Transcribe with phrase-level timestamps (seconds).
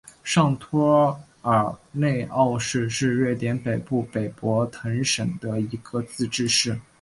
[0.23, 6.75] 上托尔内奥市是瑞典北部北博滕省的一个自治市。